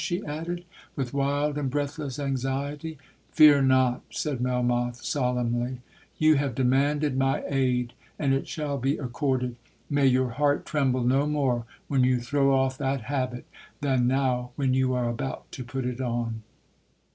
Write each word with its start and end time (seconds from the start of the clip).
she 0.03 0.25
added, 0.25 0.65
with 0.95 1.13
wild 1.13 1.59
and 1.59 1.69
breathless 1.69 2.17
anxiety. 2.17 2.97
'Fear 3.33 3.61
not,' 3.61 4.01
said 4.09 4.41
Melmoth, 4.41 4.95
solemnly—'You 5.03 6.37
have 6.37 6.55
demanded 6.55 7.15
my 7.15 7.43
aid, 7.47 7.93
and 8.17 8.33
it 8.33 8.47
shall 8.47 8.79
be 8.79 8.97
accorded. 8.97 9.57
May 9.91 10.07
your 10.07 10.29
heart 10.29 10.65
tremble 10.65 11.03
no 11.03 11.27
more 11.27 11.65
when 11.87 12.03
you 12.03 12.19
throw 12.19 12.51
off 12.57 12.79
that 12.79 13.01
habit, 13.01 13.45
than 13.81 14.07
now 14.07 14.49
when 14.55 14.73
you 14.73 14.95
are 14.95 15.07
about 15.07 15.51
to 15.51 15.63
put 15.63 15.85
it 15.85 16.01
on!' 16.01 16.41